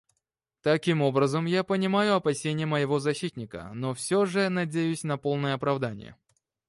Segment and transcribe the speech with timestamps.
[0.63, 6.15] Таким образом, я понимаю опасения моего защитника, но все же надеюсь на полное оправдание.